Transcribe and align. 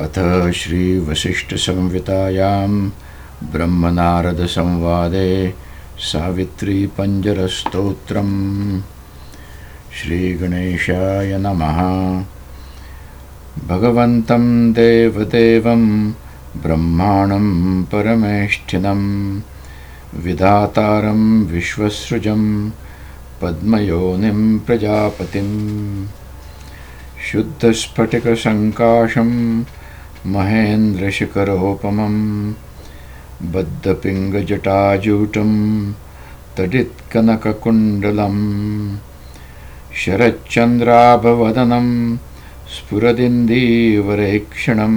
अथ 0.00 0.52
श्रीवसिष्ठसंवितायां 0.52 2.90
ब्रह्मनारदसंवादे 3.52 5.54
सावित्रीपञ्जरस्तोत्रम्। 5.98 8.80
श्रीगणेशाय 9.92 11.38
नमः। 11.38 11.78
भगवन्तं 13.68 14.72
देवदेवं 14.72 16.12
ब्रह्माणं 16.56 17.84
परमेष्ठिनं 17.84 19.40
विधातारं 20.16 21.44
विश्वसृजं 21.44 22.70
पद्मयोनिं 23.42 24.58
प्रजापतिम्। 24.58 26.06
शुद्धस्फटिकसङ्काशं 27.32 29.64
महेन्द्रशिखरोपमं 30.32 32.14
बद्धपिङ्गजटाजूटं 33.54 35.50
तडित्कनककुण्डलं 36.58 38.36
शरच्चन्द्राभवदनं 40.02 41.88
स्फुरदिन्दीवरेक्षणं 42.74 44.94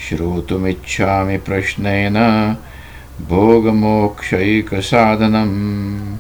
श्रोतुमिच्छामि 0.01 1.39
प्रश्नेन 1.39 2.17
भोगमोक्षैकसाधनम्। 3.29 6.17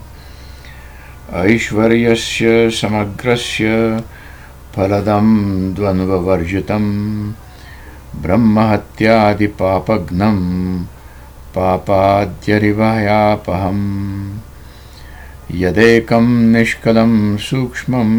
ऐश्वर्यस्य 1.34 2.70
समग्रस्य 2.70 4.00
फलदं 4.76 5.26
द्वन्द्ववर्जितं 5.74 6.84
ब्रह्महत्यादिपापघ्नं 8.22 10.38
पापाद्यरिवयापहम्। 11.54 14.38
यदेकं 15.54 16.28
निष्कलं 16.28 17.36
सूक्ष्मं 17.36 18.10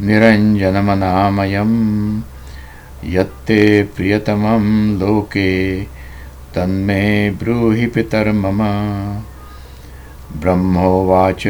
निरञ्जनमनामयं 0.00 1.72
यत्ते 3.04 3.82
प्रियतमं 3.82 4.98
लोके 4.98 5.84
तन्मे 6.54 7.30
ब्रूहि 7.30 7.86
पितर्मम 7.86 8.58
ब्रह्मोवाच 10.40 11.42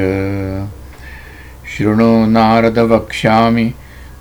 शृणु 1.68 2.26
नारद 2.26 2.78
वक्ष्यामि 2.78 3.74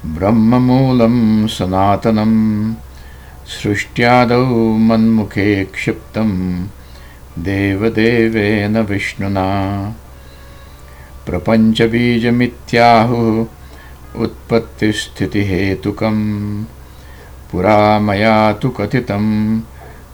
ब्रह्ममूलं 0.06 1.48
सनातनं। 1.48 2.74
सृष्ट्यादौ 3.48 4.78
मन्मुखे 4.78 5.66
क्षिप्तं 5.66 6.64
देवदेवेन 7.40 8.78
विष्णुना। 8.78 9.96
प्रपञ्चबीजमित्याहुः 11.26 13.46
उत्पत्तिस्थितिहेतुकम् 14.22 16.64
पुरा 17.52 18.00
मया 18.00 18.54
तु 18.54 18.70
कथितं 18.70 19.62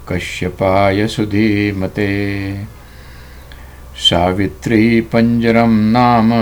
कश्यपाय 0.10 1.08
सुधीमते 1.08 2.08
सावित्रीपञ्जरं 4.06 5.92
नाम 5.92 6.34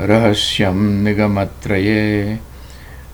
रहस्यं 0.00 1.04
निगमत्रये 1.04 2.38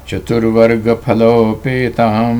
चतुर्वर्गफलोपेतां 0.08 2.36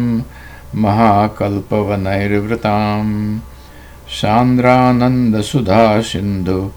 महाकल्पवनैर्वृतां 4.11 4.13
सान्द्रानन्दसुधासिन्धु 4.21 6.71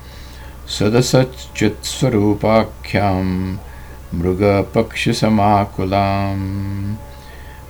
सदसच्चित्स्वरूपाख्यां 0.68 3.56
मृगपक्षिसमाकुलाम्। 4.14 6.94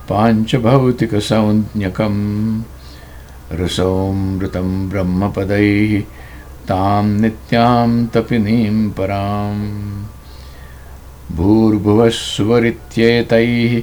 पाञ्चभौतिकसंज्ञकम् 0.10 2.62
रसोऽमृतं 3.52 4.90
ब्रह्मपदैः 4.90 6.19
तां 6.70 7.06
नित्यां 7.22 7.90
तपिनीं 8.14 8.78
पराम् 8.98 9.64
भूर्भुवस्वरित्येतैः 11.38 13.74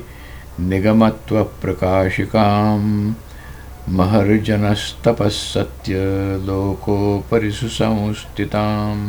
निगमत्वप्रकाशिकाम् 0.69 2.93
महर्जनस्तपः 3.97 5.35
सत्यलोकोपरि 5.39 7.51
सुसंस्थिताम् 7.59 9.05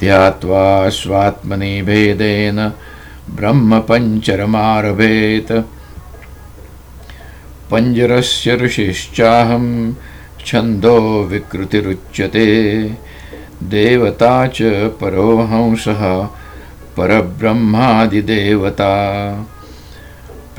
ध्यात्वा 0.01 0.89
स्वात्मनि 0.89 1.83
भेदेन 1.83 2.73
ब्रह्मपञ्चरमारभेत्। 3.31 5.53
पञ्जरस्य 7.71 8.57
ऋषिश्चाहं 8.57 9.95
छन्दो 10.47 11.25
विकृतिरुच्यते। 11.25 12.49
देवता 13.63 14.47
च 14.47 14.59
परोहंसः 15.01 16.03
परब्रह्मादिदेवता 16.97 18.93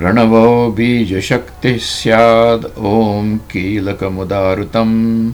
प्रणवो 0.04 0.72
बीजशक्तिः 0.72 1.78
स्याद्। 1.78 2.66
ॐ 2.78 3.38
कीलकमुदारुतम्। 3.38 5.32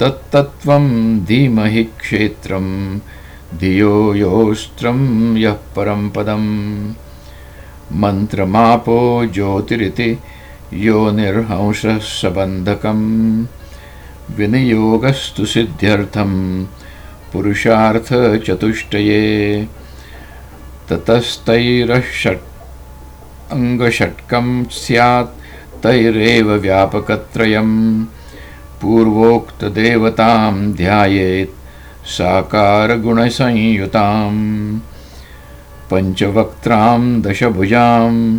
तत्तत्त्वं 0.00 0.84
धीमहि 1.24 1.84
क्षेत्रं 1.84 2.98
धियो 3.58 4.14
योऽस्त्रं 4.14 4.98
यः 5.36 5.52
परं 5.52 6.10
पदम्। 6.10 6.92
मन्त्रमापो 7.92 9.26
ज्योतिरिति 9.26 10.18
यो 10.72 11.10
निर्हंसः 11.10 11.98
सबन्धकम्। 11.98 13.46
विनियोगस्तु 14.36 15.46
सिद्ध्यर्थं 15.46 16.64
पुरुषार्थचतुष्टये 17.32 19.12
ततस्तैरषट् 20.88 22.53
अङ्गषट्कं 23.54 24.64
स्यात् 24.64 25.42
तैरेव 25.82 26.52
व्यापकत्रयम्। 26.52 28.04
पूर्वोक्तदेवतां 28.82 30.72
ध्यायेत् 30.72 31.58
साकारगुणसंयुताम्। 32.06 34.80
पञ्चवक्त्रां 35.90 37.22
दशभुजां 37.22 38.38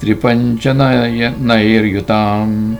त्रिपञ्चनयनैर्युतां 0.00 2.76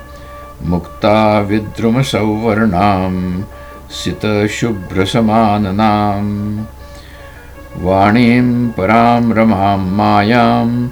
मुक्ता 0.62 1.40
विद्रुमसौवर्णां 1.40 3.42
सितशुभ्रसमाननाम्। 3.90 6.64
वाणीं 7.76 8.68
परां 8.68 9.32
रमां 9.32 9.78
मायां 9.78 10.88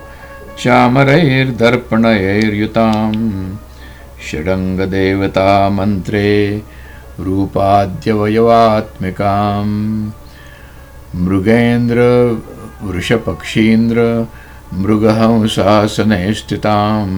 चामरैर्दर्पणैर्युताम् 0.62 3.22
षडङ्गदेवतामन्त्रे 4.26 6.28
रूपाद्यवयवात्मिकाम्। 7.24 9.74
मृगेन्द्रवृषपक्षीन्द्र 11.24 13.98
मृगहंसासने 14.82 16.20
स्थिताम् 16.38 17.16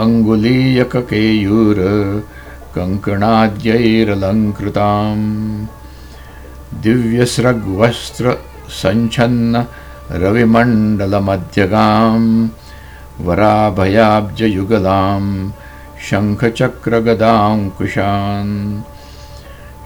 परग्रैवेयनूपुराम् 0.00 0.02
अङ्गुलीयककेयूर 0.02 1.78
कङ्कणाद्यैरलङ्कृताम् 2.74 5.26
दिव्यस्रग्वस्त्रसञ्छन्न 6.82 9.54
रविमण्डलमध्यगाम् 10.22 12.28
वराभयाब्जयुगलां 13.26 15.24
शङ्खचक्रगदाङ्कुशान्। 16.08 18.54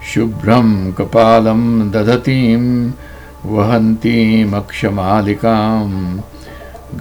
शुभ्रं 0.09 0.67
कपालं 0.97 1.61
दधतीं 1.91 2.63
वहन्तीमक्षमालिकां 3.53 5.89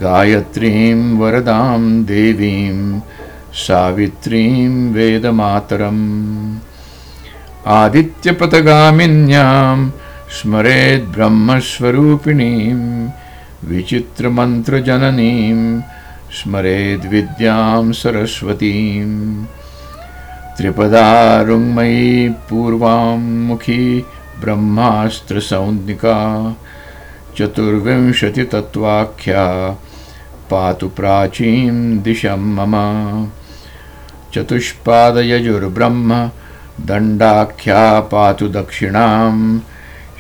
गायत्रीं 0.03 1.01
वरदां 1.19 1.83
देवीं 2.05 2.79
सावित्रीं 3.65 4.73
वेदमातरम्। 4.93 6.05
आदित्यपथगामिन्यां 7.81 9.79
स्मरेद्ब्रह्मस्वरूपिणीं 10.37 12.81
विचित्रमन्त्रजननीं 13.71 15.61
स्मरेद्विद्यां 16.39 17.85
सरस्वतीम् 18.01 19.17
त्रिपदारुङ्मयी 20.57 22.09
पूर्वां 22.49 23.19
मुखी 23.49 23.85
ब्रह्मास्त्रसंज्ञिका 24.41 26.19
चतुर्विंशतितत्त्वाख्या 27.38 29.45
पातु 30.50 30.88
प्राचीं 30.88 32.03
दिशं 32.03 32.43
मम। 32.57 32.75
चतुष्पादयजुर्ब्रह्म 34.35 36.31
दण्डाख्या 36.87 38.00
पातु 38.00 38.49
दक्षिणां। 38.49 39.59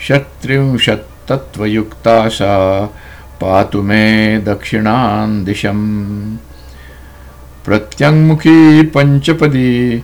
षत्रिंशत्तत्त्वयुक्ता 0.08 2.28
सा 2.28 2.84
पातु 3.40 3.82
मे 3.82 4.38
दक्षिणां 4.38 5.44
दिशम् 5.44 6.36
प्रत्यङ्मुखी 7.66 8.82
पञ्चपदी 8.94 10.02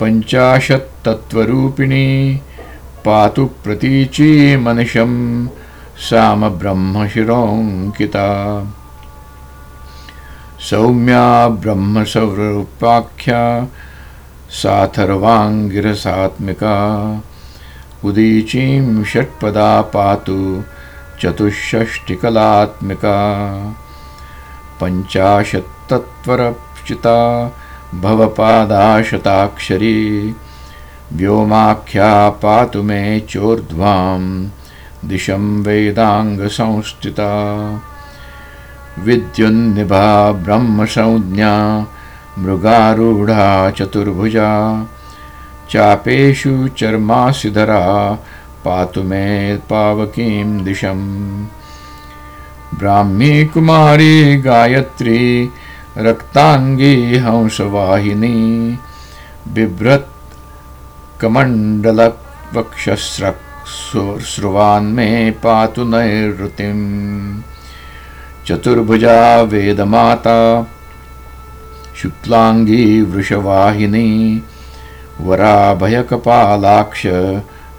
पञ्चाशत्तत्त्वरूपिणी 0.00 2.06
पातु 3.04 3.44
प्रतीची 3.64 4.30
मनिषं 4.56 5.12
सामब्रह्मशिरोऽङ्किता 6.08 8.28
सौम्या 10.68 11.26
ब्रह्मस्वरूपाख्या 11.62 13.42
साथर्वाङ्गिरसात्मिका 14.60 16.76
उदीचीं 18.04 19.04
षट्पदा 19.12 19.70
पातु 19.94 20.38
चतुष्षष्टिकलात्मिका। 21.20 23.16
पञ्चाशत्तत्त्वरचिता 24.80 27.18
भवपादाशताक्षरी 28.02 29.98
व्योमाख्या 31.12 32.10
पातु 32.42 32.80
मे 32.88 33.00
चोर्ध्वां 33.30 34.22
दिशं 35.04 35.62
वेदाङ्गसंस्थिता। 35.62 37.30
विद्युन्निभा 38.98 40.32
ब्रह्मसंज्ञा, 40.32 41.86
मृगारूढा 42.38 43.70
चतुर्भुजा। 43.70 44.84
चापेषु 45.70 46.68
चर्मासिधरा, 46.68 48.14
पातु 48.64 49.02
मे 49.02 49.56
पावकीं 49.56 50.64
दिशम् 50.64 51.46
ब्राह्मी 52.78 53.44
कुमारी 53.44 54.36
गायत्री, 54.36 55.50
रक्ताङ्गी 55.98 57.18
हंसवाहिनी। 57.18 58.78
बिभ्रत् 59.48 60.12
कमण्डलवक्षस्रक्सुर्वान्मे 63.62 65.30
पातु 65.30 65.84
नैरृतिम् 65.84 67.40
चतुर्भुजा 68.46 69.42
वेदमाता, 69.42 70.66
शुक्लाङ्गी 71.96 73.02
वृषवाहिनी, 73.02 74.42
वराभयकपालाक्ष, 75.20 77.06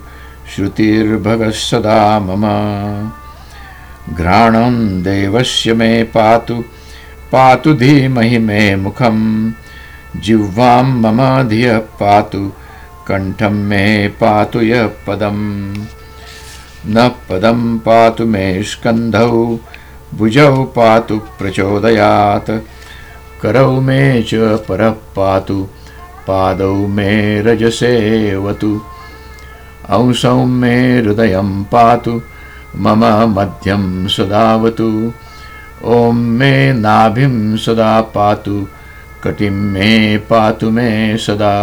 श्रुतिर्भगः 0.54 1.50
सदा 1.50 2.18
मम। 2.18 2.44
घ्राणं 4.14 5.02
देवस्य 5.02 5.74
मे 5.74 6.02
पातु 6.02 6.64
पातु 7.32 7.72
धीमहि 7.74 8.38
मे 8.38 8.76
मुखं 8.76 9.18
जिह्वां 10.16 10.84
मम 10.84 11.48
धियः 11.48 11.78
पातु 11.78 12.52
कण्ठं 13.08 13.54
मे 13.68 14.08
पातु 14.08 14.60
यः 14.60 14.90
पदम्। 15.06 15.42
न 16.86 17.08
पदं 17.28 17.78
पातु 17.78 18.26
मे 18.26 18.62
स्कन्धौ 18.62 19.58
भुजौ 20.14 20.64
पातु 20.64 21.18
प्रचोदयात्। 21.38 22.50
करौ 23.42 23.80
मे 23.80 24.22
च 24.22 24.34
परः 24.68 24.90
पातु 24.90 25.68
पादौ 26.28 26.74
मे 26.86 27.40
रजसेवतु 27.40 28.80
अंसौ 29.88 30.44
मे 30.44 30.74
हृदयं 30.98 31.64
पातु 31.64 32.22
मम 32.76 33.04
मध्यं 33.38 34.08
सदावतु 34.08 35.12
ॐ 35.84 36.12
मे 36.12 36.72
नाभिं 36.72 37.56
सदा 37.56 38.00
पातु 38.00 38.66
कटिं 39.24 39.50
मे 39.50 40.16
पातु 40.18 40.70
मे 40.70 41.16
सदा। 41.18 41.54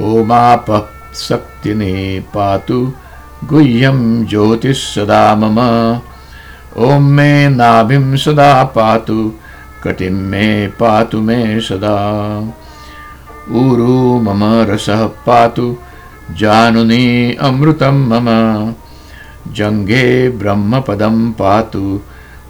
ओमापः 0.00 0.82
शक्तिने 1.14 2.20
पातु 2.34 2.92
गुह्यं 3.44 4.26
ज्योतिः 4.26 4.72
सदा 4.72 5.34
मम। 5.34 5.58
ॐ 6.78 7.02
मे 7.02 7.48
नाभिं 7.48 8.16
सदा 8.16 8.64
पातु 8.64 9.32
कटिं 9.84 10.10
मे 10.10 10.68
पातु 10.68 11.20
मे 11.20 11.60
सदा। 11.60 11.96
ऊरु 13.50 14.20
मम 14.20 14.44
रसः 14.70 15.06
पातु 15.06 15.76
जानुनी 16.30 17.34
अमृतं 17.40 18.06
मम 18.08 18.28
जङ्घे 19.52 20.28
ब्रह्मपदं 20.28 21.32
पातु, 21.32 22.00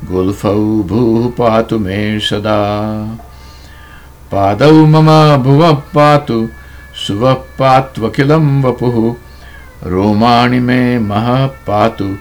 गुल्फौ 0.05 0.83
भूः 0.83 1.31
पातु 1.31 1.79
मे 1.79 2.21
सदा। 2.21 3.05
पादौ 4.33 4.87
मम 4.87 5.37
भुवः 5.43 5.73
पातु, 5.73 6.49
सुवः 7.07 7.33
पात्वखिलं 7.33 8.63
वपुः, 8.63 9.15
रोमाणि 9.91 10.61
मे 10.61 10.99
महः 10.99 11.47
पातु, 11.47 12.17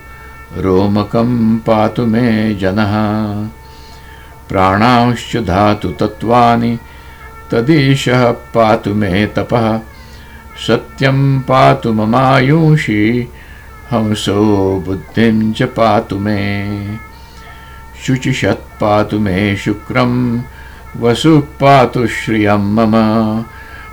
रोमकं 0.57 1.57
पातु 1.57 2.05
मे 2.05 2.55
जनः। 2.55 2.93
प्राणांश्च 4.49 5.37
धातु 5.37 5.89
तत्त्वानि 5.89 6.77
तदीशः 7.51 8.31
पातु 8.31 8.93
मे 8.93 9.27
तपः, 9.27 9.79
सत्यं 10.67 11.39
पातु 11.39 11.93
ममायुषि 11.93 13.29
हंसो 13.93 14.43
बुद्धिं 14.87 15.53
च 15.53 15.63
पातु 15.63 16.19
मे, 16.19 16.73
शुचिषत् 18.05 18.79
पातु 18.81 19.19
मे 19.19 19.55
शुक्रं, 19.55 20.41
वसुः 20.99 21.41
पातु 21.41 22.07
श्रियं 22.07 22.73
मम, 22.75 22.95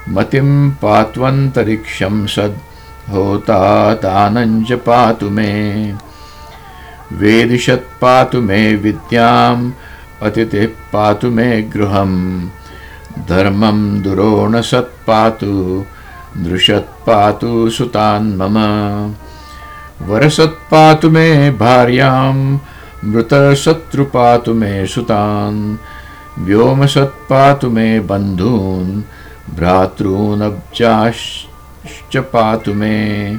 मतिं 0.08 0.70
पात्वन्तरिक्षं 0.70 2.26
सद् 2.26 3.10
होतादानञ्च 3.10 4.72
पातु 4.72 5.30
मे। 5.30 5.92
वेदिषत् 7.12 8.00
पातु 8.00 8.40
मे 8.40 8.76
विद्याम्, 8.76 9.72
अतिथिः 10.22 10.66
पातु 10.66 11.30
मे 11.30 11.62
गृहम्, 11.62 12.48
धर्मं 13.28 14.02
दुरोणसत्पातु 14.02 15.84
दृशत्पातु 16.36 17.70
सुतान्मम 17.70 18.56
वरसत्पातु 20.02 21.10
मे 21.10 21.50
भार्यां 21.50 22.58
मृतशत्रुपातु 23.04 24.54
मे 24.54 24.86
सुतान्, 24.86 25.76
व्योमसत्पातु 26.38 27.70
मे 27.70 28.00
बन्धून् 28.00 29.02
भ्रातॄनब्जाश्च 29.54 32.16
पातु 32.16 32.74
मे, 32.74 33.36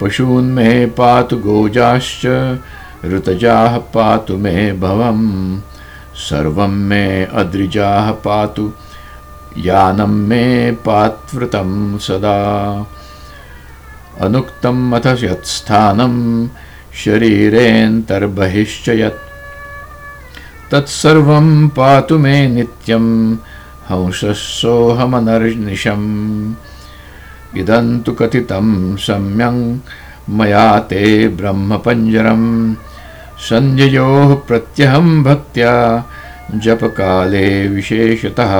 पशून्मे 0.00 0.86
पातु 0.86 1.36
गोजाश्च, 1.36 2.58
ऋतजाः 3.04 3.78
पातु 3.78 4.36
मे 4.36 4.72
भवम्, 4.72 5.60
सर्वं 6.14 6.68
मे 6.68 7.24
अद्रिजाः 7.24 8.10
पातु, 8.10 8.72
यानं 9.58 10.06
मे 10.06 10.72
पात्वृतं 10.72 11.98
सदा। 11.98 12.86
अनुक्तम् 14.20 14.94
अथ 14.94 15.06
यत्स्थानं 15.22 16.14
शरीरेऽन्तर्बहिश्च 17.04 18.88
यत् 18.88 19.26
तत्सर्वं 20.70 21.68
पातु 21.68 22.18
मे 22.18 22.48
नित्यं 22.48 23.34
हंसः 23.88 24.32
सोऽहमनर्निशम्। 24.32 26.08
इदं 27.56 28.00
तु 28.00 28.12
कथितं 28.12 28.96
सम्यं 28.96 29.56
मया 30.36 30.78
ते 30.78 31.28
ब्रह्मपञ्जरम्। 31.28 32.74
सन्ध्ययोः 33.48 34.34
प्रत्यहं 34.34 35.22
भक्त्या 35.24 36.04
जपकाले 36.54 37.68
विशेषतः। 37.68 38.52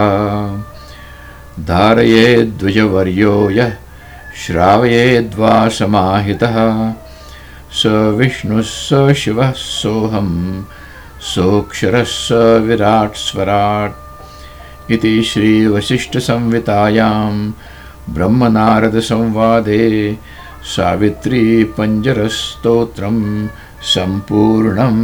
धारयेद्विजवर्यो 1.65 3.51
यः 3.51 3.73
श्रावयेद्वा 4.47 5.69
समाहितः। 5.69 6.95
स 7.73 7.83
विष्णुः 7.87 8.61
स 8.61 9.15
शिवः 9.17 9.53
सोऽहं 9.53 10.65
सोऽक्षरः 11.21 12.05
स 12.07 12.29
विराट् 12.67 13.17
स्वराट्। 13.17 14.93
इति 14.93 15.23
श्रीवसिष्ठसंवितायां 15.23 17.53
ब्रह्मनारदसंवादे 18.15 20.19
सावित्रीपञ्जरस्तोत्रम् 20.65 23.49
सम्पूर्णम् 23.83 25.03